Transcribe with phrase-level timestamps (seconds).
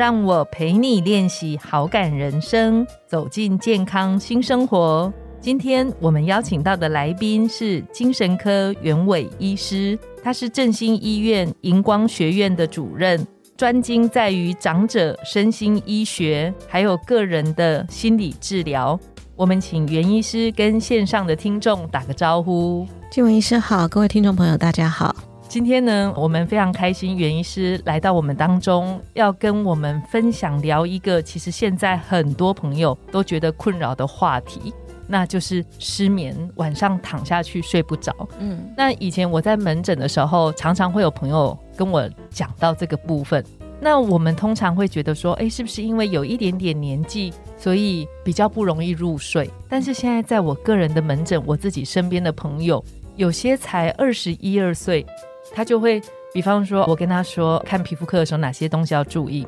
[0.00, 5.12] 让我陪你练习好感人生，走进健康新生活。
[5.42, 13.26] 今天我们邀请到的来宾是精神科袁伟医师，他是振兴医院荧光学院的主任，
[13.58, 18.98] 专精在于长者身心医学，还有个人的心理治疗。
[19.36, 22.86] 我们请袁医师跟线上的听众打个招呼。
[23.10, 25.14] 静文医师好，各位听众朋友大家好。
[25.50, 34.72] 今天呢，我们非常开心，袁医师来到我们当中，要跟我们分享聊一个其实现在很多朋友都觉得困扰的话题。
[35.08, 38.14] 那就是失眠，晚上躺下去睡不着。
[38.38, 43.44] 嗯，那以前我在门诊的时候，常常会有朋友跟我讲到这个部分。
[43.80, 49.50] 那我们通常会觉得说，哎，是不是因为有一点点年纪，所以比较不容易入睡？
[49.68, 52.84] 但是现在在我个人的门诊，我自己身边的朋友，
[53.16, 55.04] 有些才二十一二岁，
[55.52, 56.00] 他就会，
[56.32, 59.46] 比方说，我跟他说看皮肤科的时候，哪些东西要注意。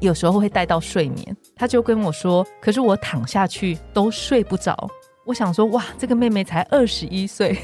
[0.00, 4.76] 有时候会带到睡眠，他就跟我说：“可是我躺下去都睡不着。”
[5.24, 7.56] 我想说：“哇，这个妹妹才 二十一岁，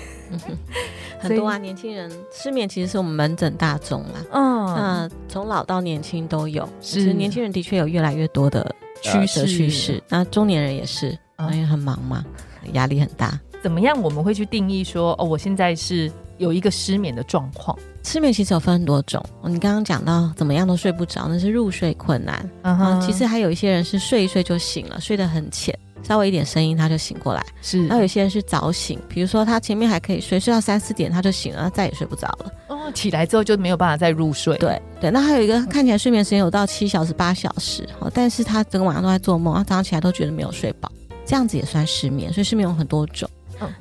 [1.18, 4.24] 很多啊，年轻人失眠其实是我们门诊大众啦。
[4.32, 10.02] 嗯，那从老到年轻都有，其实年轻人的确有越来越多的趋势趋势。
[10.08, 11.10] 那中年人也是，
[11.52, 12.24] 因为很忙嘛，
[12.72, 13.38] 压力很大。
[13.62, 14.00] 怎么样？
[14.00, 22.50] 我们会去定义说：哦，我现在是有一个失眠的状况。”失眠其实有分很多种，你刚刚讲到怎么样都睡不着，那是入睡困难。
[22.62, 27.44] 嗯哼，其实还有一些人是睡一睡就醒了，睡得很浅，稍微一点声音他就醒过来。
[27.60, 32.50] 是，那有些人是早醒，比如说他前面还可以睡，睡到三四点他就醒了，他再也睡不着了。
[32.68, 34.56] 哦，起来之后就没有办法再入睡。
[34.56, 40.90] 对对，那还有一个看起来睡眠时间有到七小时、八小时，哦，但是他整个晚上都在做梦，他早上起来都觉得没有睡饱，
[41.26, 42.32] 这样子也算失眠。
[42.32, 43.28] 所以失眠有很多种。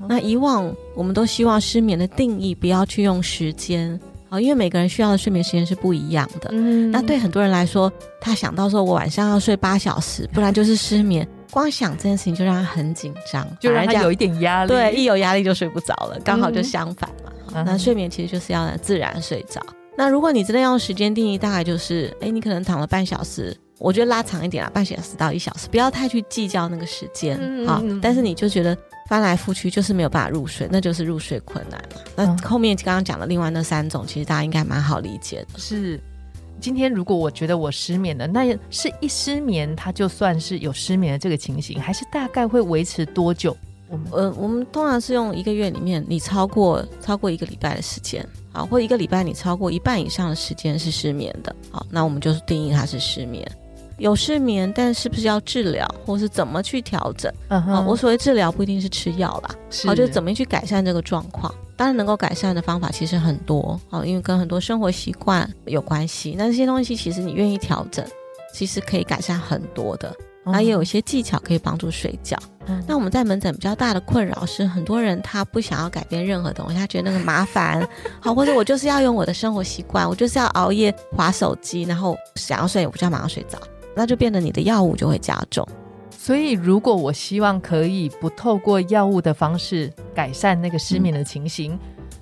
[0.07, 4.00] 那以往我们都希望失眠的定义不要去用时间。
[4.31, 6.50] 哦，因为每个人需要的睡眠时间是不一样的。
[6.51, 7.91] 嗯，那对很多人来说，
[8.22, 11.28] 他想到说我晚上要睡八小时，不然就是失眠。
[11.50, 14.67] 光想这件事情就让他很紧张，就让他有一点压力。
[14.67, 16.19] 对，一有压力就睡不着了。
[16.23, 17.63] 刚好就相反嘛。
[17.66, 19.59] 那睡眠其实就是要自然睡着。
[19.97, 27.66] 那如果你真的用时间定义，大概就是，哎，你可能躺了半小时，我觉得拉长一点啊，半小时到一小时，不要太去计较那个时间。
[27.66, 28.78] 好，但是你就觉得。
[29.09, 32.02] 翻来覆去就是没有办法入睡，那就是入睡困难了。
[32.16, 35.58] 那后面刚刚讲的另外那三种，其实大家应该蛮好理解的。
[35.58, 36.00] 是，
[36.62, 43.58] 今天如果我觉得我失眠了，那是一失眠，它就算是有失眠的这个情形，还是大概会维持多久？
[43.88, 53.44] 我们呃，我们通常是用一个月里面，你超过超过一个礼拜的时间，好，或一个礼拜你超过一半以上的时间是失眠的，好，那我们就是定义它是失眠。
[53.99, 57.31] 有失眠，但是不是要治疗，或是怎么去调整？
[57.85, 59.55] 我所谓治疗不一定是吃药啦，
[59.85, 61.53] 好，就是怎么去改善这个状况。
[61.75, 66.35] 当然，能够改善的方法其实很多，啊，因为跟很多生活习惯有关系。
[66.37, 68.05] 那这些东西其实你愿意调整，
[68.53, 70.13] 其实可以改善很多的。
[70.45, 72.35] 那也有一些技巧可以帮助睡觉。
[72.87, 77.87] 那我们在门诊比较大的困扰是，很多人他不想要改变任何东西，他觉得那个麻烦，
[78.19, 83.59] 好，或者我就是要用我的生活习惯，我就是要熬夜划手机，然后想要睡，我就要马上睡着。
[83.95, 85.67] 那就变得你的药物就会加重，
[86.09, 91.77] 所以如果我希望可以不透过药物的方式改善那个失眠的情形，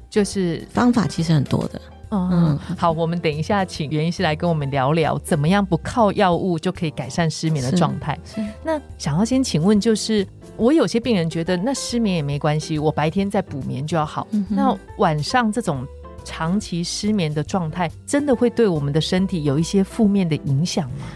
[0.09, 1.81] 就是方法其实很多的。
[2.09, 8.17] 嗯，好，我们等一下请袁医师来跟我们聊聊，怎么样不靠药物就可以改善失眠的状态。
[8.63, 10.25] 那想要先请问，就是
[10.56, 14.25] 我有些病人觉得那失眠也没关系，我白天再补眠就要好。
[14.47, 15.85] 那晚上这种
[16.23, 21.07] 长期失眠的状态，真的会对我们的身体有一些负面的影响吗？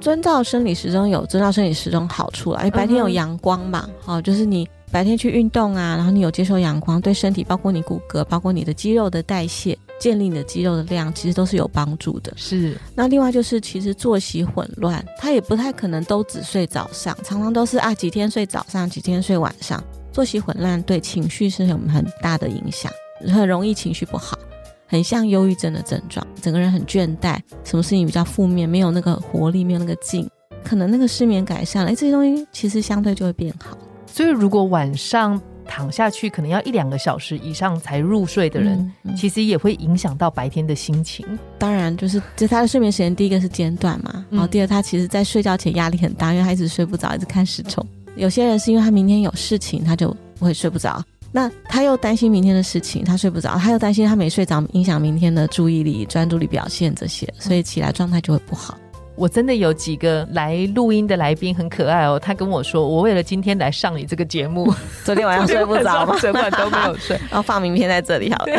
[0.00, 12.32] 遵照生理时钟有遵照生理时钟好处啦，因为白天有阳光嘛，好，就是你白天去运动啊，然后你有接受阳光，对身体包括你骨骼，包括你的肌肉的代谢，建立你的肌肉的量，其实都是有帮助的。
[12.36, 12.76] 是。
[12.94, 22.90] 那另外就是，其实作息混乱，他也不太可能都只睡早上，常常都是啊几天睡早上，几天睡晚上，作息混乱对情绪是有很大的影响，
[23.32, 24.38] 很容易情绪不好。
[24.88, 30.28] 很像忧郁症的症状，整个人很倦怠，什么事情比较负面，没有那个活力，没有那个劲，
[30.64, 33.76] 可能那个失眠改善了，哎，这些东西其实相对就会变好。
[34.06, 41.26] 所以，如果晚上躺下去，可能要一两个小时以上才入睡的人，其实也会影响到白天的心情。
[41.58, 47.86] 当然，就是就他的睡眠时间，第一个是间断嘛，然后第二，他其实在睡觉前压力很大，因为他一直睡不着，一直看时钟。
[48.16, 50.08] 有些人是因为他明天有事情，他就
[50.38, 51.04] 不会睡不着。
[51.30, 58.76] 那他又担心明天的事情，他睡不着，他又担心他没睡着，影响明天的注意力、专注力表现这些，所以起来状态就会不好。
[59.14, 64.72] 我真的有几个来录音的来宾很可爱哦，他跟我说，我为了今天来上你这个节目，
[65.04, 66.16] 昨天晚上睡不着吗？
[66.20, 68.52] 整晚都没有睡，然后放名片在这里好了。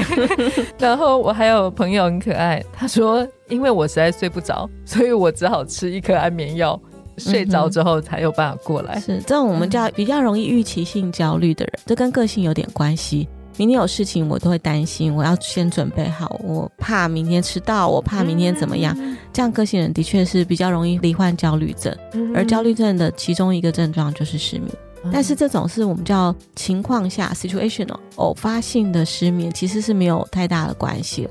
[0.78, 6.78] 然后我还有朋友很可爱，他说，因为我实在睡不着，所以我只好吃一颗安眠药，
[7.20, 9.00] 睡着之后才有办法过来。
[9.00, 13.28] 是这种我们叫比较容易预期性焦虑的人，这跟个性有点关系。
[13.58, 18.98] 明天有事情，我都会担心，我要先准备好，我怕明天迟到，我怕明天怎么样。
[19.34, 21.94] 这样个性人的确是比较容易罹患焦虑症，
[22.34, 24.72] 而焦虑症的其中一个症状就是失眠。
[25.12, 31.28] 但是这种是我们叫情况下 situational 偶发性的失眠，其实是没有太大的关系。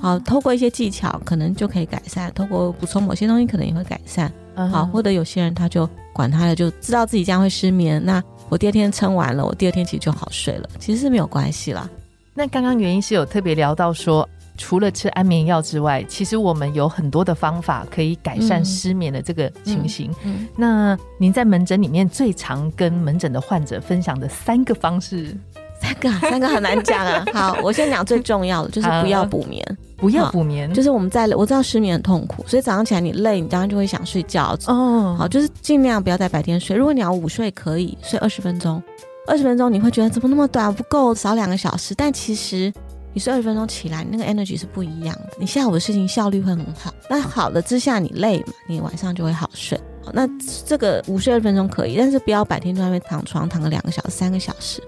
[0.00, 4.32] 好，透过一些技巧可能就可以改善，透过补充某些东西可能也会改善。
[4.54, 8.22] 好，或者有些人他就管他的，就知道自己这样会失眠，那。
[8.48, 11.88] 我第二天撑完了，我第二天其实就好睡了，其实是没有关系啦。
[12.34, 20.12] 那刚刚原因是有特别聊到说，除了吃安眠药之外，其实我们有很多的方法可以改善失眠的这个情形。
[20.56, 25.32] 那您在门诊里面最常跟门诊的患者分享的三个方式？
[25.80, 27.24] 三个，三个很难讲啊。
[27.32, 29.64] 好，我先讲最重要的，就是不要补眠，
[30.00, 30.72] 不要补眠。
[30.72, 34.56] 就是我们在我知道失眠很痛苦，所以早上起来你累，你当然就会想睡觉。
[34.66, 36.76] 哦，好，就是尽量不要在白天睡。
[36.76, 38.82] 如果你要午睡，可以睡二十分钟，
[39.26, 41.94] 二十分钟你会觉得怎么那么短，不够，少两个小时。
[41.94, 42.72] 但其实
[43.12, 46.92] 你睡二十分钟起来，那个 energy 是不一样的，你下午的事情效率会很好。
[47.08, 49.78] 那好了之下，你累嘛，你晚上就会好睡。
[50.12, 50.26] 那
[50.66, 54.82] 这个午睡二十分钟可以，但是不要白天在外面躺床躺个两个小时、三个小时。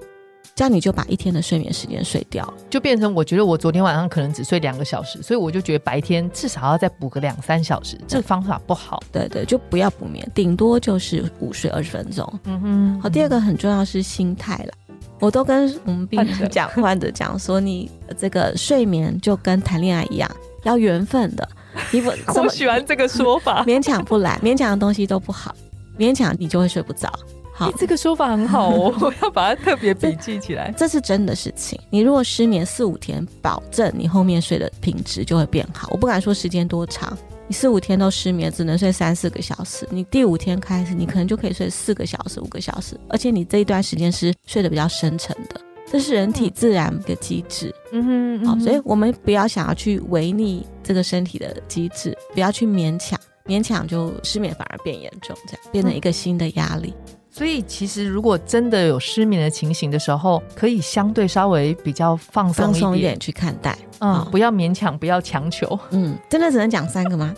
[0.55, 7.99] 这样你就把一天的睡眠时间睡掉，就变成我觉得我昨天晚上可能只睡两个小时，所以我就觉得白天至少要再补个两三小时。
[8.07, 9.03] 这个方法不好。
[9.11, 12.41] 对对，就不要补眠，顶多就是午睡二十分钟。
[12.45, 13.01] 嗯哼。
[13.01, 14.73] 好，第二个很重要是心态了。
[15.21, 20.31] 我都跟我们病人讲，患者讲说，你这个睡眠就跟谈恋爱一样，
[20.65, 21.49] 要缘分的。
[21.91, 23.65] 你不， 我喜欢这个说法。
[23.65, 25.55] 勉强不来，勉强的东西都不好，
[25.97, 27.11] 勉强你就会睡不着。
[27.55, 30.73] 好，这个说法很好哦， 我要把它特别笔记起来。
[30.77, 31.79] 这是真的事情。
[31.91, 35.89] 你如果失眠四五天，保证你后面睡的品质就会变好。
[35.91, 37.17] 我不敢说时间多长，
[37.47, 39.87] 你四五天都失眠，只能睡三四个小时。
[39.91, 45.61] 你第五天开始，你可能就可以睡四个小时、五个小时，而且你这一段时间是睡得比较深沉的。
[45.91, 47.75] 这是人体自然的机制。
[47.93, 56.95] 嗯哼，好，所以我们不要想要去违逆这个身体的机制，不要去勉强，勉强就失眠反而变严重，这样变成一个新的压力。
[57.35, 67.35] 所以，其实如果真的有失眠的情形的时候，可以相对稍微比较放松一点去看待，嗯，不要勉强，不要强求，嗯，真的只能讲三个吗？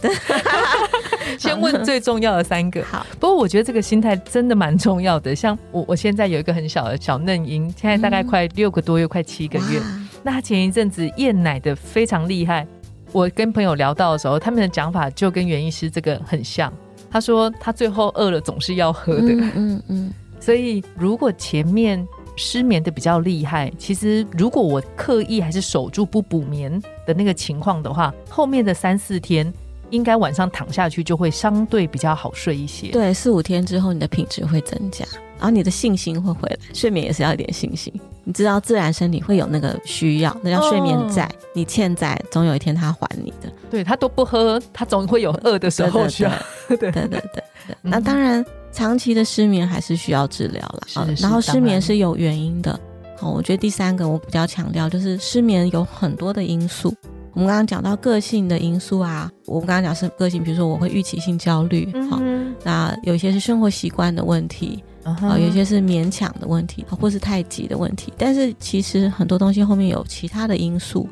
[1.39, 2.85] 先问最重要的三个。
[2.85, 5.35] 好，不过我觉得这个心态真的蛮重要的。
[5.35, 9.81] 像我，我现在有一个很小的小嫩婴，现在大概快六个多月，快七个月。
[10.25, 12.67] 那他前一阵子厌奶的非常厉害。
[13.13, 16.73] 我跟朋友聊到的时候，他们的讲法就跟袁医师这个很像。
[17.15, 29.55] 他说他最后饿了总是要喝的，嗯嗯，所以如果前面失眠的比较厉害，其实如果我刻意还是守住不补眠的那个情况的话，后面的三四天
[29.95, 32.89] 应该晚上躺下去就会相对比较好睡一些。
[32.89, 35.05] 对，四五天之后你的品质会增加，
[35.39, 36.59] 然后你的信心会回来。
[36.73, 37.93] 睡眠也是要一点信心，
[38.25, 43.51] 你知道自然身体会有那个需要，那叫睡眠债，你欠债，总有一天他还你的。
[43.71, 46.33] 对他都不喝，他总会有饿的时候需要。
[46.69, 47.45] 对对 对对，
[47.81, 51.07] 那当然，长期的失眠还是需要治疗了。
[51.21, 52.79] 然后失眠是有原因的。
[53.17, 56.93] 好，我觉得第三个我比较强调，就是失眠有很多的因素。
[57.35, 62.21] 我们刚刚讲到个性的因素啊，我们刚刚讲是个性，比如说我会预期性焦虑，好，
[62.63, 68.13] 那有一些是生活习惯的问题，啊，有些是勉强的问题，或是太急的问题。
[68.17, 71.09] 但是其实很多东西后面有其他的因素。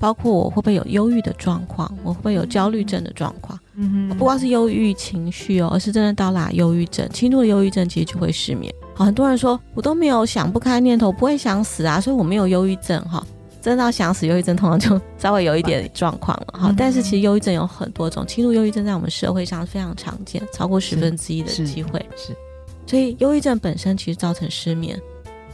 [0.00, 3.60] 包括我会不会有忧郁的状况，我会不会有焦虑症的状况？
[3.74, 8.72] 嗯哼，不光是忧郁情绪哦，而是真的到达忧郁症，轻度的忧郁症其实就会失眠。
[8.94, 13.22] 好，很多人说我都没有想不开念头，不会想死啊，所以我没有忧郁症哈。
[13.60, 16.74] 真的到想死，忧郁症通常就稍微有一点状况了哈。
[16.76, 22.34] 但是其实忧郁症有很多种，轻度忧郁症在我们社会上非常常见，超过十分之一的机会是。
[22.86, 24.98] 所以忧郁症本身其实造成失眠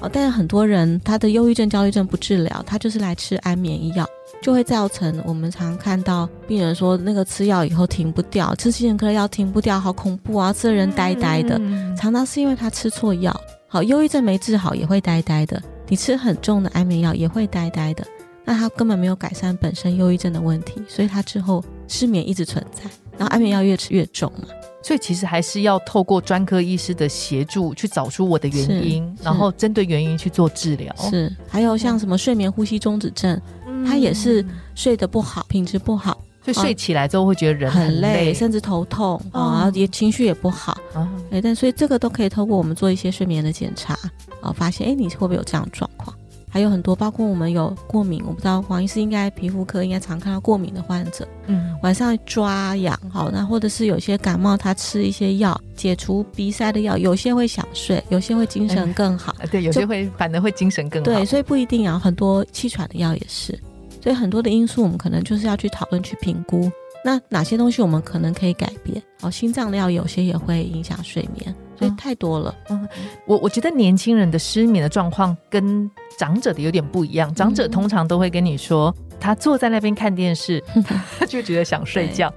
[0.01, 4.07] 哦，但是很多人他的忧郁症、焦虑症不治疗，他就是来吃安眠药。
[4.43, 10.53] 就会造成我们常看到病人说，那个吃药以后停不掉，吃精神科的药停不掉，好恐怖啊！
[10.53, 11.59] 吃的人呆呆的，
[11.97, 13.35] 常常是因为他吃错药。
[13.67, 18.05] 好，忧郁症没治好也会呆呆的，你吃很重的安眠药也会呆呆的，
[18.45, 22.83] 那他根本没有改善本身忧郁症的问题，所以他之后失眠一直存在。
[23.19, 24.49] 然后安眠药越吃越重嘛。
[24.83, 30.95] 所以其实还是要透过专科医师的协助去找出我的原因，然后针对原因去做治疗。
[31.11, 33.40] 是，还有像什么睡眠呼吸中止症，
[33.85, 34.45] 它也是
[34.76, 36.21] 睡得不好，品质不好，
[36.53, 40.76] 所以睡起来之后会觉得人很累，甚至头痛哦啊，然后也情绪也不好。
[40.95, 43.95] 啊对，但所以这个都可以透过我们做一些睡眠的检查，
[44.41, 46.17] 啊，发现哎，你会不会有这样的状况？
[46.49, 61.05] 还有很多，包括我们有过敏，我不知道黄医师应该皮肤科应该常看到过敏的患者，嗯晚上抓痒，好，那或者是有些感冒，他吃一些药解除鼻塞的药，有些会想睡，有些会精神更好，啊对，有些会反而会精神更好。
[61.05, 63.59] 对，所以不一定啊，很多气喘的药也是，
[64.07, 66.71] 所以很多的因素我们可能就是要去讨论去评估，
[67.05, 69.03] 那哪些东西我们可能可以改变？
[69.23, 72.55] 哦，心脏的药有些也会影响睡眠，所以嗯太多了。
[72.71, 72.89] 嗯
[73.27, 80.63] 我我觉得年轻人的失眠的状况跟长者的有点不一样，长者嗯通常都会跟你说，他坐在那边看电视，
[81.19, 82.33] 他就觉得想睡觉。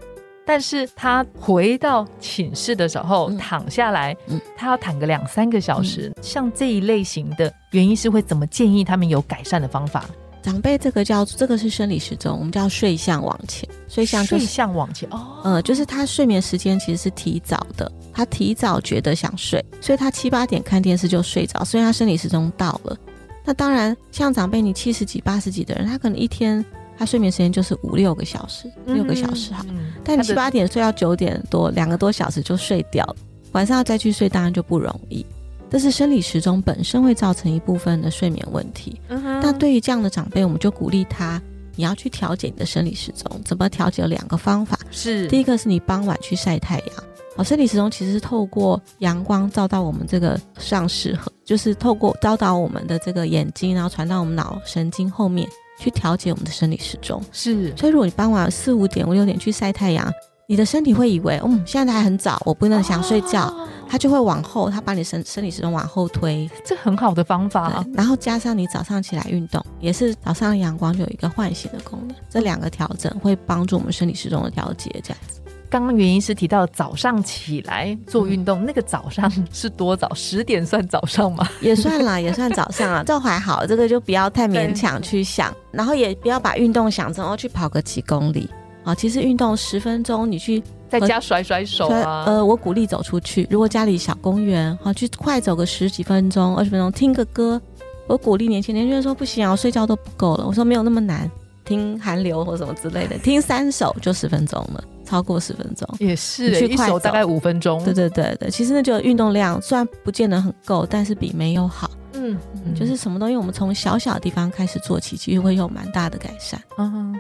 [0.47, 6.11] 但是他回到寝室的时候、嗯躺下来，嗯他要躺个两三个小时。
[6.19, 10.03] 像这一类型的原因是会怎么建议他们有改善的方法？
[10.41, 14.45] 长辈这个叫这个是生理时钟，我们叫睡相往前，睡相就是睡是。
[14.45, 22.97] 相往前哦，呃，就是他睡眠时间其实是提早的，他提早觉得想睡，所以他七八点看电视就睡着，所以他生理时钟到了。
[23.45, 26.63] 那当然，像长辈你七十几、八十几的人，他可能一天
[26.97, 29.65] 他睡眠时间就是五六个小时，六个小时哈。
[29.69, 33.15] 嗯但你七八点睡到九点多，两个多小时就睡掉了，
[33.51, 35.25] 晚上要再去睡，当然就不容易。
[35.69, 38.99] 这是生理时钟本身会造成一部分的睡眠问题。
[39.09, 41.41] 嗯那对于这样的长辈，我们就鼓励他，
[41.75, 43.39] 你要去调节你的生理时钟。
[43.45, 44.01] 怎么调节？
[44.01, 44.79] 有两个方法。
[44.91, 47.03] 是第一个是你傍晚去晒太阳。
[47.37, 55.47] 哦，生理时钟其实是透过阳光照到我们这个上视核，就是透过照到我们的这个眼睛，然后传到我们脑神经后面
[55.79, 57.23] 去调节我们的生理时钟。
[57.31, 60.11] 是所以如果你傍晚四五点、五六点去晒太阳，
[60.47, 66.47] 你的身体会以为，嗯，现在还很早，我不能想睡觉，哦它就会往后，它把你生生理时钟往后推。
[66.63, 74.89] 这很好的方法对，然后加上你早上起来运动，也是早上阳光就有一个唤醒的功能，这两个调整会帮助我们生理时钟的调节。
[75.03, 75.41] 这样子，
[75.71, 80.13] 刚刚原因是提到早上起来做运动，那个早上是多早？
[80.13, 81.49] 十点算早上吗？
[81.59, 88.47] 也算啦，也算早上啊，这还好，这个就不要太勉强去想，然后也不要把运动想成哦去跑个几公里
[88.83, 93.47] 啊，其实运动十分钟，你去在家甩甩手啊，呃，我鼓励走出去。
[93.49, 97.61] 如果家里小公园，好去快走个十几分钟、二十分钟，听个歌。
[98.07, 100.45] 我鼓励年轻人，年轻人说不行啊，我睡觉都不够了。
[100.47, 101.29] 我说没有那么难，
[101.63, 105.87] 听韩流或什么之类的，听三首就十分钟了，超过十分钟。
[105.99, 107.83] 也是去快走手大概五分钟。
[107.83, 111.91] 对对对对，其实那就运动量虽然不见得很够，但是比没有好。
[112.31, 116.61] 嗯，嗯，就是什么东西我们从小小的地方开始做起，其实会有蛮大的改善。
[116.77, 117.19] 嗯，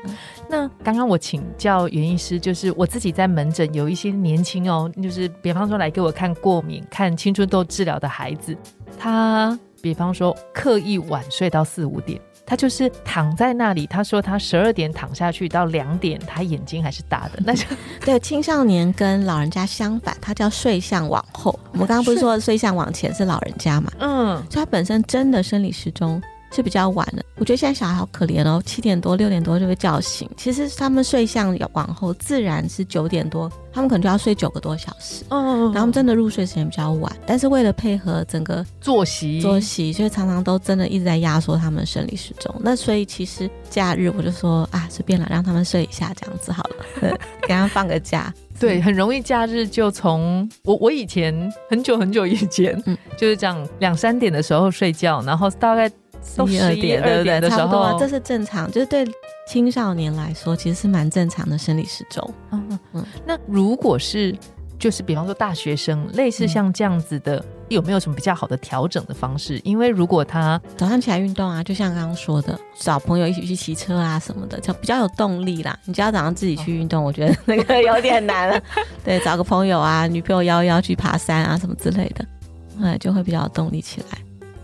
[0.49, 8.55] 那刚刚我请教袁医师，就是我自己在门诊有一些年轻哦，就是比方说来给我看过敏、看青春痘治疗的孩子，
[8.97, 12.19] 他比方说刻意晚睡到四五点。
[12.45, 17.63] 他就是躺在那里，他说他十二点躺下去到两点，他眼睛还是大的，那就
[18.03, 21.59] 对，青少年跟老人家相反，他叫睡相往后。
[21.73, 23.91] 我们刚刚不是说睡相往前是老人家嘛？
[23.99, 26.19] 嗯，所以他本身真的生理时钟
[26.51, 27.23] 是比较晚的。
[27.37, 30.29] 我觉得现在小孩好可怜哦，七点多、六点多就被叫醒。
[30.35, 35.23] 其实他们睡相往后，自然是九点多，他们可能就要睡九个多小时。
[35.29, 42.53] 嗯，然后他们真的入睡时间比较晚，但是为了配合整个作息作息，所以常常都真的一直在压缩他们生理时钟。
[42.59, 47.09] 那所以其实假日我就说啊，随便了，让他们睡一下这样子好了，对
[47.47, 48.33] 给他们放个假。
[48.59, 51.33] 对，很容易假日就从我我以前
[51.69, 55.89] 很久很久以前，嗯就是这样两三点的时候睡觉，然后大概
[56.35, 57.39] 都十一二点，对不对？
[57.41, 59.05] 的时候，这是正常，就是对
[59.47, 62.33] 青少年来说，其实是蛮正常的生理时钟。
[62.51, 64.35] 嗯嗯嗯那如果是
[64.77, 69.59] 就是比方说大学生，类似像这样子的，有没有什么比较好的调整的方式？
[69.65, 75.77] 因为如果他早上起来运动啊，就像刚刚说的，找朋友一起去骑车啊什么的，就比较有动力啦。
[75.83, 78.61] 你只要早上自己去运动，我觉得那个有点难了。
[79.03, 82.25] 对，找个朋友啊，女朋友邀一邀去爬山啊什么之类的，
[82.81, 84.17] 哎，就会比较有动力起来。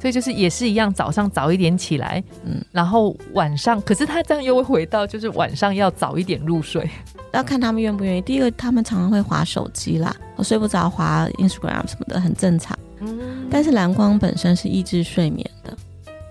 [0.05, 6.87] 所以就是也是一样，早上早一点起来，嗯嗯，然后晚上，可是他这样又会回到就是晚上要早一点入睡，
[7.33, 8.21] 要看他们愿不愿意。
[8.21, 12.77] 第一个，他们常常会划手机啦，我睡不着划 Instagram 什么的，很正常。
[12.99, 15.75] 嗯，但是蓝光本身是抑制睡眠的。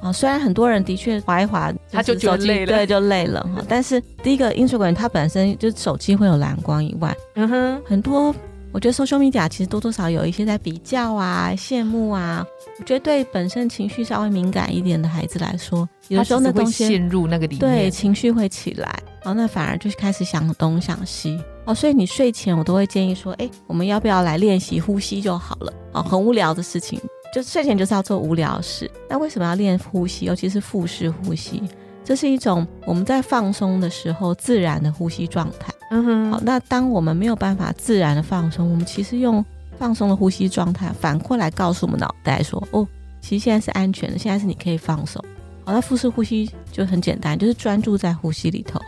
[0.00, 3.64] 啊，虽然很多人的确划一划，他就觉得累了对，就累了哈。
[3.68, 8.32] 但是第一个 Instagram 它本身就是手机会有蓝光以外，嗯哼，很多
[8.74, 12.44] 我觉得 social media 其实多多少少有一些在比较啊、羡慕啊。
[12.80, 25.72] 我觉得对本身情绪稍微敏感一点的孩子来说，有的时候那东西陷入那个里面，对情绪会起来，然后那反而就是开始想东想西，哦，所以你睡前我都会建议说，哎，我们要不要来练习呼吸就好了？
[25.92, 27.00] 哦，很无聊的事情，
[27.32, 28.90] 就睡前就是要做无聊事。
[29.08, 30.26] 那为什么要练呼吸？
[30.26, 31.62] 尤其是腹式呼吸，
[32.04, 35.73] 这是一种我们在放松的时候自然的呼吸状态。
[35.90, 36.30] 嗯哼。
[36.32, 39.44] 好，那当我们没有办法自然的放松，我们其实用
[39.78, 42.87] 放松的呼吸状态，反过来告诉我们脑袋说，哦，
[43.20, 45.25] 其实现在是安全的，现在是你可以放松。
[45.64, 48.78] 好，那腹式呼吸就很简单，就是专注在呼吸里头。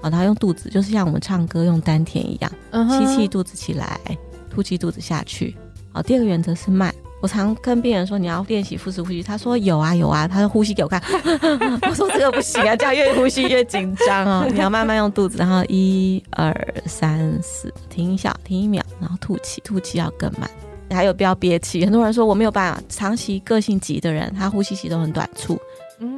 [0.00, 2.50] 好，然后用肚子，就是像我们唱歌用丹田一样，
[2.88, 4.00] 吸气肚子起来，
[4.48, 5.54] 吐气肚子下去。
[5.92, 6.94] 好，第二个原则是慢。
[7.20, 9.22] 我常跟病人说，你要练习腹式呼吸。
[9.22, 11.02] 他说有啊有啊，他说呼吸给我看。
[11.88, 14.46] 我说这个不行啊，这样越呼吸越紧张哦。
[14.52, 16.54] 你要慢慢用肚子，然后一二
[16.86, 20.48] 三四，停一下，停一秒，然后吐气，吐气要更慢。
[20.90, 21.84] 还有不要憋气。
[21.84, 25.58] 很多人说我没有办法，长期个性急的人，他呼吸期都很短促。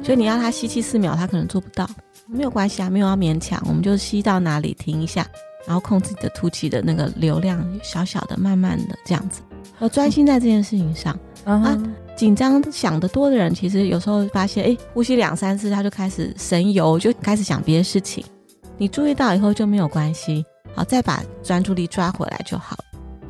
[0.03, 1.89] 所以你要他吸气四秒，他可能做不到，
[2.27, 5.25] 没有关系啊，没有要勉强，我们就吸到哪里停一下，
[5.65, 9.41] 然后控制你的吐气的那个流量，小小的、慢慢的这样子，
[9.79, 11.17] 要专心在这件事情上。
[11.45, 11.77] 啊，
[12.15, 18.23] 紧张想得多的人，其实有时候发现，哎，呼吸两三次他就开始神游，就开始想别的事情。
[18.77, 20.45] 你注意到以后就没有关系，
[20.75, 22.77] 好，再把专注力抓回来就好。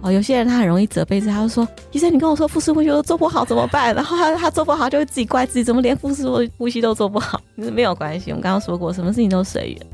[0.01, 6.25] 哦，有些人他很容易责备自己，他就说：“医生，你跟我说腹式呼吸都做不好怎么办？”然后他他做不好就会自己怪自己，怎么连腹式
[6.58, 7.39] 呼吸都做不好？
[7.55, 9.88] 没有关系，我们刚刚说过，什么事情都随缘。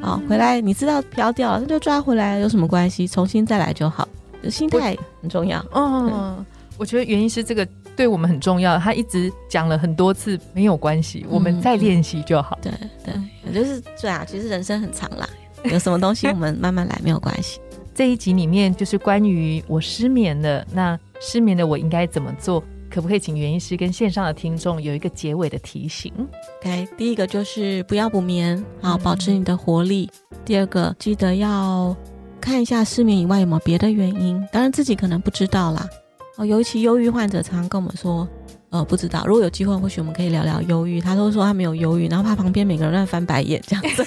[0.00, 3.06] 好，回来你知道飘掉了，那就抓回来，有什么关系？
[3.06, 4.08] 重新再来就好。
[4.48, 5.64] 心态很重要。
[5.74, 6.46] 嗯，
[6.78, 7.66] 我觉得原因是这个
[7.96, 8.78] 对我们很重要。
[8.78, 12.58] 他一直讲了很多次，没有关系，我们再练习就好。
[12.62, 12.72] 对
[13.04, 14.24] 对，也就是对啊。
[14.24, 15.28] 其实人生很长啦，
[15.64, 17.60] 有什么东西我们慢慢来，没有关系。
[17.92, 22.62] 这一集里面就是关于我失眠了，那失眠的我应该怎么做？
[22.88, 26.12] 可不可以请袁医师跟线上的听众有一个结尾的提醒
[26.60, 30.10] ？OK，第一个就是不要补眠，好保持你的活力。
[30.44, 31.94] 第二个，记得要
[32.40, 35.88] 看一下失眠以外有没有别的原因，当然自己可能不知道啦。
[36.36, 38.26] 哦，尤其忧郁患者常常跟我们说。
[38.70, 39.24] 呃，不知道。
[39.26, 41.00] 如果有机会，或许我们可以聊聊忧郁。
[41.00, 44.06] 他都说他没有忧郁，然后怕旁边每个人乱翻白眼这样子。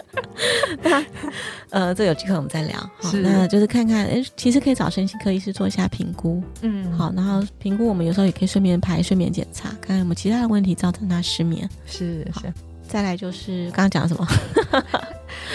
[0.82, 1.04] 那
[1.68, 2.78] 呃，这有机会我们再聊。
[2.96, 6.42] 好，那就是看看，哎，其实可以找身心科医师做一下评估。
[6.62, 11.68] 嗯，好，然后评估我们有时候也可以顺便排睡眠检查，看看有没有其他的问题造成他失眠。
[11.84, 12.50] 是是。
[12.88, 14.26] 再来就是刚刚讲什么？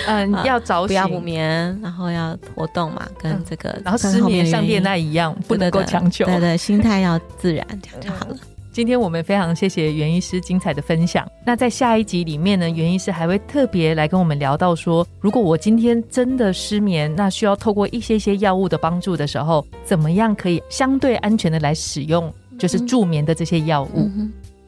[0.08, 6.26] 嗯， 要早不要补眠，然后要活动嘛，跟这个，然后失眠像恋爱一样，不能够强求。
[6.26, 8.36] 对对，心态要自然，这样就好了。
[8.72, 11.28] 今天我们非常谢谢袁医师精彩的分享。
[11.44, 24.12] 那在下一集里面呢，袁医师还会特别来跟我们聊到说，如果我今天真的失眠，那需要透过一些些药物的帮助的时候，怎么样可以相对安全的来使用，就是助眠的这些药物。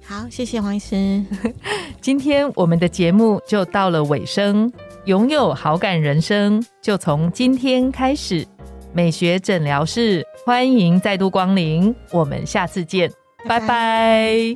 [0.04, 1.24] 好，谢谢黄医师。
[2.02, 4.74] 今天我们的节目就到了尾声，
[5.10, 8.46] 拥有好感人生就从今天开始。
[8.94, 13.12] 美学诊疗室欢迎再度光临，我们下次见，
[13.48, 14.56] 拜拜。